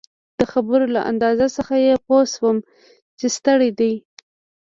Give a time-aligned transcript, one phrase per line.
[0.37, 2.57] د خبرو له انداز څخه يې پوه شوم
[3.19, 3.93] چي ستړی دی.